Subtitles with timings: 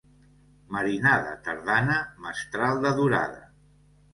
[0.75, 3.47] Marinada tardana, mestral de durada.